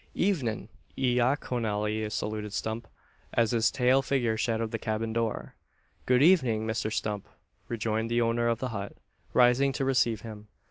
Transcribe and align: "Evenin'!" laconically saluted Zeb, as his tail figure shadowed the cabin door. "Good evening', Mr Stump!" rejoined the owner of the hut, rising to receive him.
"Evenin'!" 0.15 0.67
laconically 0.97 2.09
saluted 2.09 2.53
Zeb, 2.53 2.85
as 3.35 3.51
his 3.51 3.69
tail 3.69 4.01
figure 4.01 4.35
shadowed 4.35 4.71
the 4.71 4.79
cabin 4.79 5.13
door. 5.13 5.53
"Good 6.07 6.23
evening', 6.23 6.65
Mr 6.65 6.91
Stump!" 6.91 7.27
rejoined 7.67 8.09
the 8.09 8.19
owner 8.21 8.47
of 8.47 8.57
the 8.57 8.69
hut, 8.69 8.93
rising 9.31 9.71
to 9.73 9.85
receive 9.85 10.21
him. 10.21 10.47